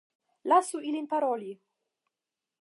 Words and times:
Lasu 0.45 0.81
ilin 0.91 1.07
paroli. 1.11 1.55